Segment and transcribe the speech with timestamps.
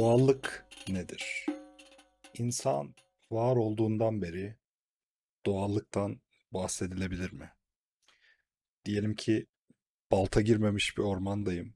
[0.00, 1.46] Doğallık nedir?
[2.38, 2.94] İnsan
[3.30, 4.56] var olduğundan beri
[5.46, 6.20] doğallıktan
[6.52, 7.52] bahsedilebilir mi?
[8.84, 9.46] Diyelim ki
[10.10, 11.74] balta girmemiş bir ormandayım.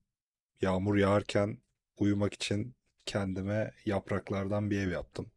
[0.61, 1.59] Yağmur yağarken
[1.96, 2.75] uyumak için
[3.07, 5.32] kendime yapraklardan bir ev yaptım.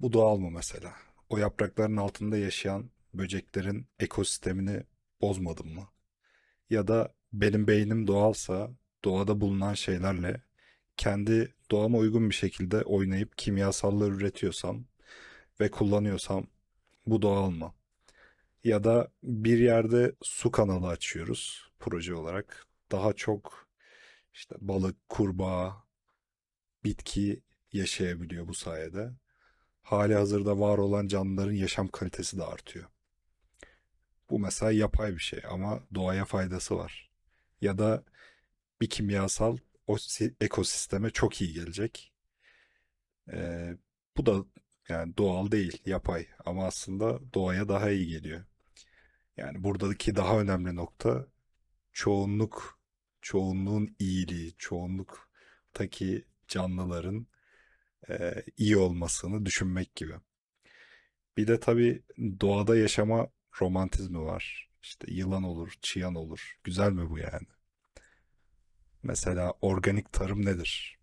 [0.00, 0.92] Bu doğal mı mesela?
[1.28, 4.82] O yaprakların altında yaşayan böceklerin ekosistemini
[5.20, 5.88] bozmadım mı?
[6.70, 8.70] Ya da benim beynim doğalsa
[9.04, 10.42] doğada bulunan şeylerle
[10.96, 14.84] kendi doğama uygun bir şekilde oynayıp kimyasallar üretiyorsam
[15.60, 16.46] ve kullanıyorsam
[17.06, 17.74] bu doğal mı?
[18.64, 22.66] Ya da bir yerde su kanalı açıyoruz proje olarak.
[22.92, 23.68] Daha çok
[24.34, 25.84] işte balık, kurbağa,
[26.84, 29.10] bitki yaşayabiliyor bu sayede.
[29.82, 32.86] Hali hazırda var olan canlıların yaşam kalitesi de artıyor.
[34.30, 37.10] Bu mesela yapay bir şey ama doğaya faydası var.
[37.60, 38.04] Ya da
[38.80, 39.96] bir kimyasal o
[40.40, 42.12] ekosisteme çok iyi gelecek.
[43.32, 43.76] Ee,
[44.16, 44.44] bu da
[44.88, 48.44] yani doğal değil, yapay ama aslında doğaya daha iyi geliyor.
[49.36, 51.26] Yani buradaki daha önemli nokta
[51.92, 52.80] çoğunluk,
[53.22, 57.26] çoğunluğun iyiliği, çoğunluktaki canlıların
[58.10, 60.14] e, iyi olmasını düşünmek gibi.
[61.36, 62.02] Bir de tabii
[62.40, 63.28] doğada yaşama
[63.60, 64.70] romantizmi var.
[64.82, 66.58] İşte yılan olur, çıyan olur.
[66.64, 67.46] Güzel mi bu yani?
[69.02, 70.98] Mesela organik tarım nedir?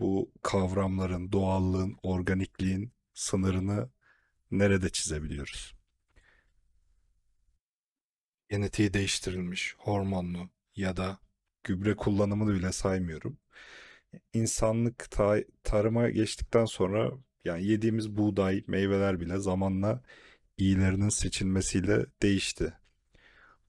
[0.00, 3.90] Bu kavramların, doğallığın, organikliğin sınırını
[4.50, 5.74] nerede çizebiliyoruz?
[8.48, 11.18] Genetiği değiştirilmiş, hormonlu ya da
[11.64, 13.38] gübre kullanımını bile saymıyorum.
[14.32, 17.12] İnsanlık ta tarıma geçtikten sonra
[17.44, 20.02] yani yediğimiz buğday, meyveler bile zamanla
[20.56, 22.72] iyilerinin seçilmesiyle değişti.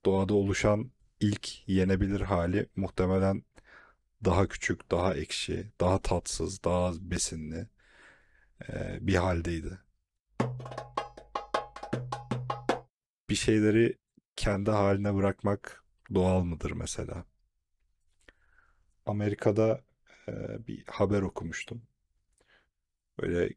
[0.04, 0.90] Doğada oluşan
[1.20, 3.42] ilk yenebilir hali muhtemelen
[4.24, 7.68] daha küçük, daha ekşi, daha tatsız, daha az besinli
[9.00, 9.78] bir haldeydi.
[13.30, 13.98] Bir şeyleri
[14.36, 15.84] kendi haline bırakmak
[16.14, 17.24] doğal mıdır mesela?
[19.06, 19.84] Amerika'da
[20.68, 21.82] bir haber okumuştum.
[23.20, 23.50] Böyle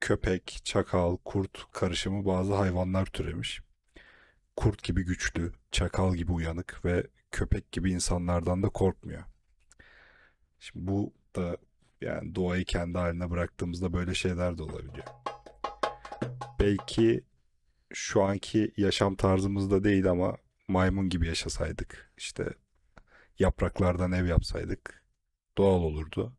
[0.00, 3.62] köpek, çakal, kurt karışımı bazı hayvanlar türemiş.
[4.58, 9.22] Kurt gibi güçlü, çakal gibi uyanık ve köpek gibi insanlardan da korkmuyor.
[10.58, 11.56] Şimdi bu da
[12.00, 15.06] yani doğayı kendi haline bıraktığımızda böyle şeyler de olabiliyor.
[16.60, 17.24] Belki
[17.92, 20.36] şu anki yaşam tarzımızda değil ama
[20.68, 22.54] maymun gibi yaşasaydık, işte
[23.38, 25.04] yapraklardan ev yapsaydık
[25.58, 26.36] doğal olurdu.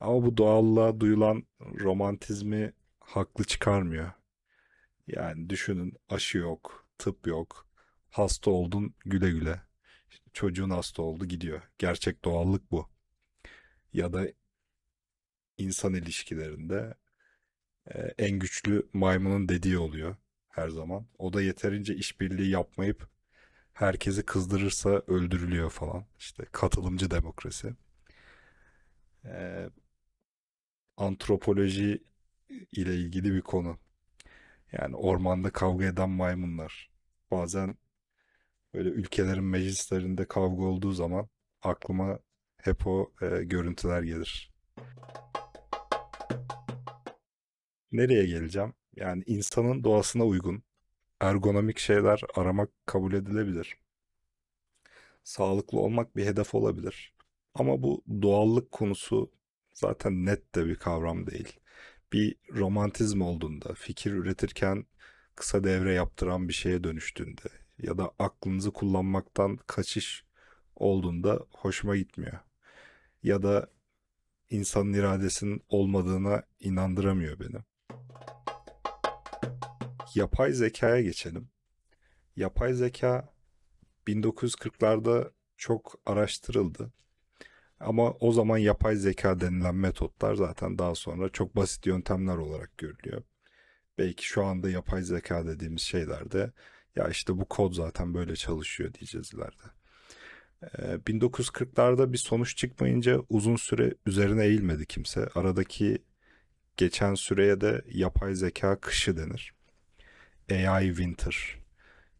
[0.00, 4.12] Ama bu doğallığa duyulan romantizmi haklı çıkarmıyor.
[5.06, 7.66] Yani düşünün aşı yok, tıp yok.
[8.10, 9.62] Hasta oldun güle güle.
[10.32, 11.62] çocuğun hasta oldu gidiyor.
[11.78, 12.88] Gerçek doğallık bu.
[13.92, 14.28] Ya da
[15.58, 16.94] insan ilişkilerinde
[17.94, 20.16] e, en güçlü maymunun dediği oluyor
[20.48, 21.06] her zaman.
[21.18, 23.08] O da yeterince işbirliği yapmayıp
[23.72, 26.06] herkesi kızdırırsa öldürülüyor falan.
[26.18, 27.74] İşte katılımcı demokrasi.
[29.24, 29.68] E,
[30.96, 32.02] antropoloji
[32.72, 33.78] ile ilgili bir konu.
[34.78, 36.90] Yani ormanda kavga eden maymunlar.
[37.30, 37.76] Bazen
[38.74, 41.28] böyle ülkelerin meclislerinde kavga olduğu zaman
[41.62, 42.18] aklıma
[42.56, 44.52] hep o e, görüntüler gelir.
[47.92, 48.74] Nereye geleceğim?
[48.96, 50.62] Yani insanın doğasına uygun
[51.20, 53.78] ergonomik şeyler aramak kabul edilebilir.
[55.24, 57.14] Sağlıklı olmak bir hedef olabilir.
[57.54, 59.32] Ama bu doğallık konusu
[59.74, 61.60] zaten net de bir kavram değil.
[62.14, 64.86] Bir romantizm olduğunda, fikir üretirken
[65.36, 67.48] kısa devre yaptıran bir şeye dönüştüğünde
[67.78, 70.24] ya da aklınızı kullanmaktan kaçış
[70.76, 72.38] olduğunda hoşuma gitmiyor.
[73.22, 73.70] Ya da
[74.50, 77.60] insanın iradesinin olmadığına inandıramıyor beni.
[80.14, 81.48] Yapay zekaya geçelim.
[82.36, 83.34] Yapay zeka
[84.06, 86.92] 1940'larda çok araştırıldı.
[87.80, 93.22] Ama o zaman yapay zeka denilen metotlar zaten daha sonra çok basit yöntemler olarak görülüyor.
[93.98, 96.52] Belki şu anda yapay zeka dediğimiz şeylerde
[96.96, 99.74] ya işte bu kod zaten böyle çalışıyor diyeceğiz ileride.
[101.06, 105.28] 1940'larda bir sonuç çıkmayınca uzun süre üzerine eğilmedi kimse.
[105.34, 105.98] Aradaki
[106.76, 109.54] geçen süreye de yapay zeka kışı denir.
[110.50, 111.58] AI Winter.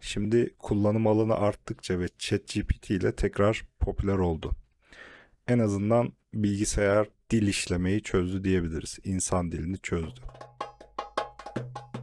[0.01, 4.57] Şimdi kullanım alanı arttıkça ve ChatGPT ile tekrar popüler oldu.
[5.49, 8.99] En azından bilgisayar dil işlemeyi çözdü diyebiliriz.
[9.05, 10.21] İnsan dilini çözdü.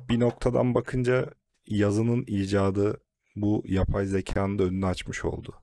[0.09, 1.29] Bir noktadan bakınca
[1.67, 3.01] yazının icadı
[3.35, 5.61] bu yapay zekanın da önünü açmış oldu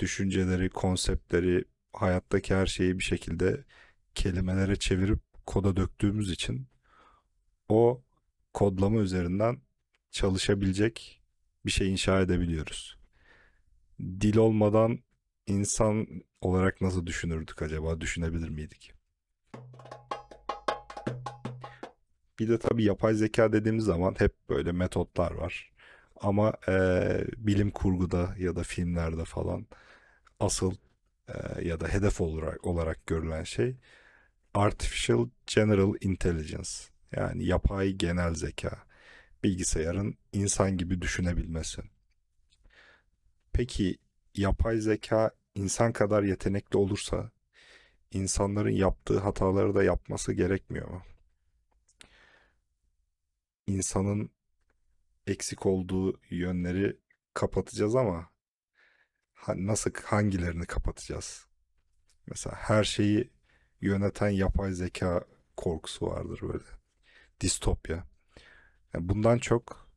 [0.00, 3.64] düşünceleri, konseptleri hayattaki her şeyi bir şekilde
[4.14, 6.66] kelimelere çevirip koda döktüğümüz için
[7.68, 8.02] o
[8.54, 9.60] kodlama üzerinden
[10.10, 11.22] çalışabilecek
[11.66, 12.98] bir şey inşa edebiliyoruz.
[14.00, 14.98] Dil olmadan
[15.48, 16.06] insan
[16.40, 18.00] olarak nasıl düşünürdük acaba?
[18.00, 18.92] Düşünebilir miydik?
[22.38, 25.72] Bir de tabii yapay zeka dediğimiz zaman hep böyle metotlar var.
[26.20, 29.66] Ama eee, bilim kurguda ya da filmlerde falan
[30.40, 30.74] asıl
[31.28, 33.76] eee, ya da hedef olarak olarak görülen şey
[34.54, 36.70] Artificial General Intelligence.
[37.16, 38.78] Yani yapay genel zeka.
[39.44, 41.82] Bilgisayarın insan gibi düşünebilmesi.
[43.52, 43.98] Peki
[44.34, 47.30] yapay zeka insan kadar yetenekli olursa
[48.10, 51.02] insanların yaptığı hataları da yapması gerekmiyor mu?
[53.66, 54.30] İnsanın
[55.26, 56.96] eksik olduğu yönleri
[57.34, 58.30] kapatacağız ama
[59.48, 61.46] nasıl hangilerini kapatacağız?
[62.26, 63.30] Mesela her şeyi
[63.80, 65.24] yöneten yapay zeka
[65.56, 66.64] korkusu vardır böyle.
[67.40, 68.06] Distopya.
[68.94, 69.88] Yani bundan çok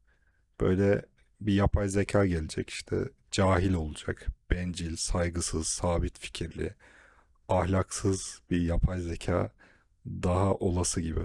[0.59, 1.05] böyle
[1.41, 6.75] bir yapay zeka gelecek işte cahil olacak, bencil, saygısız, sabit fikirli,
[7.49, 9.51] ahlaksız bir yapay zeka
[10.05, 11.21] daha olası gibi.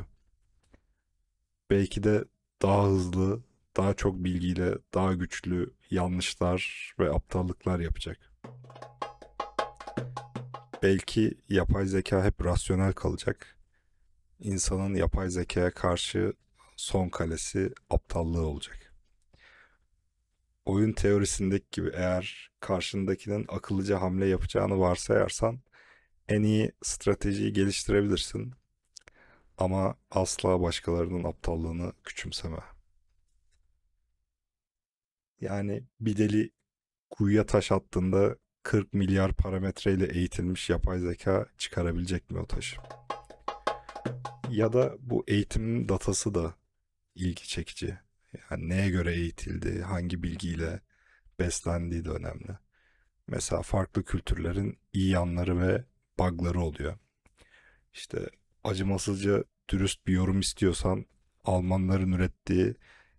[1.70, 2.24] Belki de
[2.62, 3.42] daha hızlı,
[3.76, 8.32] daha çok bilgiyle, daha güçlü yanlışlar ve aptallıklar yapacak.
[10.82, 13.56] Belki yapay zeka hep rasyonel kalacak.
[14.40, 16.32] İnsanın yapay zekaya karşı
[16.76, 18.85] son kalesi aptallığı olacak.
[20.66, 25.60] Oyun teorisindeki gibi eğer karşındakinin akıllıca hamle yapacağını varsayarsan
[26.28, 28.54] en iyi stratejiyi geliştirebilirsin
[29.58, 32.58] ama asla başkalarının aptallığını küçümseme.
[35.40, 36.50] Yani bir deli
[37.10, 42.76] kuyuya taş attığında 40 milyar parametreyle eğitilmiş yapay zeka çıkarabilecek mi o taşı?
[44.50, 46.54] Ya da bu eğitimin datası da
[47.14, 48.05] ilgi çekici.
[48.50, 50.80] Yani neye göre eğitildi, hangi bilgiyle
[51.38, 52.58] beslendiği de önemli.
[53.26, 55.84] Mesela farklı kültürlerin iyi yanları ve
[56.18, 56.98] bug'ları oluyor.
[57.94, 58.18] İşte
[58.64, 61.06] acımasızca dürüst bir yorum istiyorsan
[61.44, 62.74] Almanların ürettiği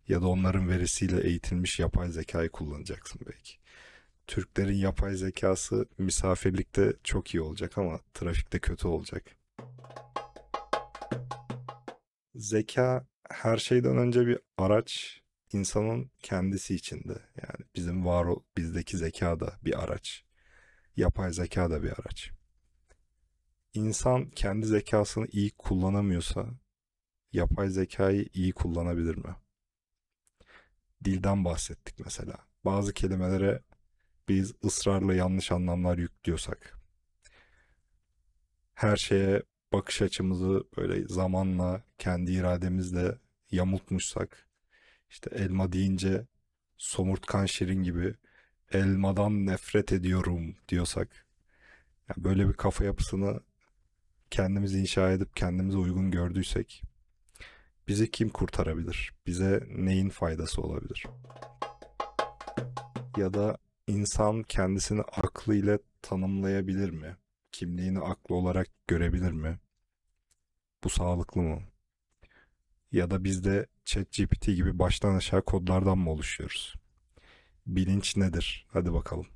[0.07, 3.57] ya da onların verisiyle eğitilmiş yapay zekayı kullanacaksın belki.
[4.27, 9.23] Türklerin yapay zekası misafirlikte çok iyi olacak ama trafikte kötü olacak.
[12.35, 15.21] Zeka her şeyden önce bir araç
[15.53, 17.13] insanın kendisi içinde.
[17.13, 18.27] Yani bizim var
[18.57, 20.24] bizdeki zeka da bir araç.
[20.95, 22.31] Yapay zeka da bir araç.
[23.74, 26.47] İnsan kendi zekasını iyi kullanamıyorsa
[27.33, 29.35] yapay zekayı iyi kullanabilir mi?
[31.03, 32.35] Dilden bahsettik mesela.
[32.65, 33.63] Bazı kelimelere
[34.29, 36.79] biz ısrarla yanlış anlamlar yüklüyorsak,
[38.74, 43.17] her şeye bakış açımızı böyle zamanla kendi irademizle
[43.51, 44.47] yamultmuşsak,
[45.09, 46.25] işte elma deyince
[46.77, 48.15] somurtkan şirin gibi
[48.71, 51.25] elmadan nefret ediyorum diyorsak,
[52.09, 53.39] yani böyle bir kafa yapısını
[54.29, 56.83] kendimiz inşa edip kendimize uygun gördüysek,
[57.87, 59.13] bizi kim kurtarabilir?
[59.27, 61.05] Bize neyin faydası olabilir?
[63.17, 67.17] Ya da insan kendisini aklıyla tanımlayabilir mi?
[67.57, 69.60] Kimliğini aklı olarak görebilir mi?
[70.84, 71.62] Bu sağlıklı mı?
[72.91, 76.75] Ya da biz de ChatGPT gibi baştan aşağı kodlardan mı oluşuyoruz?
[77.67, 78.67] Bilinç nedir?
[78.70, 79.27] Hadi bakalım.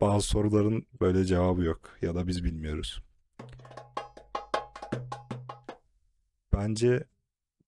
[0.00, 3.02] Bazı soruların böyle cevabı yok ya da biz bilmiyoruz.
[6.52, 7.04] Bence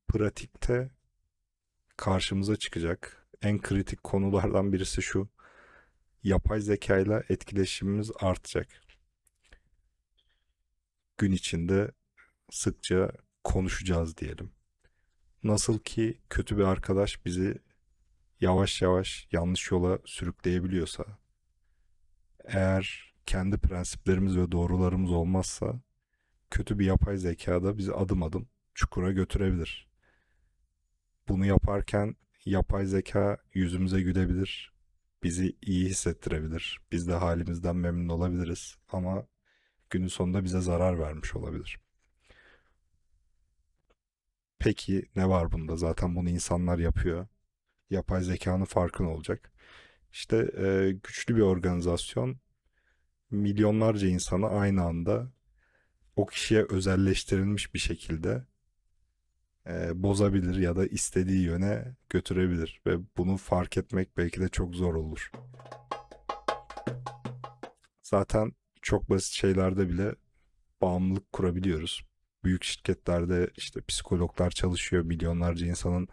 [0.08, 0.90] pratikte
[1.96, 5.28] karşımıza çıkacak en kritik konulardan birisi şu.
[6.22, 8.83] Yapay zeka ile etkileşimimiz artacak.
[11.18, 11.92] Gün içinde
[12.50, 13.12] sıkça
[13.44, 14.52] konuşacağız diyelim.
[15.42, 17.58] Nasıl ki kötü bir arkadaş bizi
[18.40, 21.04] yavaş yavaş yanlış yola sürükleyebiliyorsa,
[22.44, 25.80] eğer kendi prensiplerimiz ve doğrularımız olmazsa,
[26.50, 29.88] kötü bir yapay zeka da bizi adım adım çukura götürebilir.
[31.28, 34.72] Bunu yaparken yapay zeka yüzümüze gülebilir,
[35.22, 39.26] bizi iyi hissettirebilir, biz de halimizden memnun olabiliriz ama
[39.94, 41.80] günün sonunda bize zarar vermiş olabilir.
[44.58, 45.76] Peki ne var bunda?
[45.76, 47.26] Zaten bunu insanlar yapıyor.
[47.90, 49.52] Yapay zekanın farkı ne olacak?
[50.12, 52.36] İşte e, güçlü bir organizasyon
[53.30, 55.32] milyonlarca insanı aynı anda
[56.16, 58.46] o kişiye özelleştirilmiş bir şekilde
[59.66, 64.94] e, bozabilir ya da istediği yöne götürebilir ve bunu fark etmek belki de çok zor
[64.94, 65.30] olur.
[68.02, 68.52] Zaten
[68.84, 70.14] çok basit şeylerde bile
[70.82, 72.04] bağımlılık kurabiliyoruz.
[72.44, 76.08] Büyük şirketlerde işte psikologlar çalışıyor, milyonlarca insanın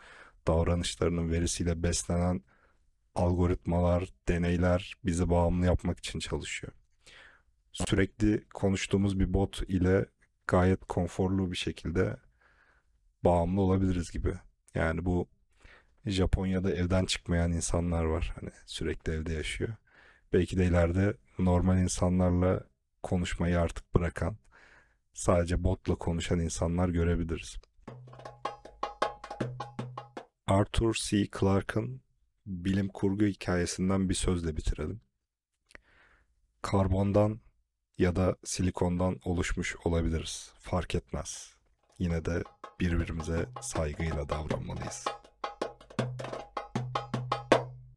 [0.47, 2.41] davranışlarının verisiyle beslenen
[3.15, 6.73] algoritmalar, deneyler bizi bağımlı yapmak için çalışıyor.
[7.71, 10.05] Sürekli konuştuğumuz bir bot ile
[10.47, 12.17] gayet konforlu bir şekilde
[13.23, 14.33] bağımlı olabiliriz gibi.
[14.75, 15.27] Yani bu
[16.05, 18.33] Japonya'da evden çıkmayan insanlar var.
[18.39, 19.73] Hani sürekli evde yaşıyor.
[20.33, 21.13] Belki de ileride
[21.45, 22.63] normal insanlarla
[23.03, 24.37] konuşmayı artık bırakan,
[25.13, 27.57] sadece botla konuşan insanlar görebiliriz.
[30.47, 31.27] Arthur C.
[31.39, 32.01] Clarke'ın
[32.45, 35.01] bilim kurgu hikayesinden bir sözle bitirelim.
[36.61, 37.41] Karbondan
[37.97, 40.53] ya da silikondan oluşmuş olabiliriz.
[40.59, 41.55] Fark etmez.
[41.99, 42.43] Yine de
[42.79, 45.05] birbirimize saygıyla davranmalıyız.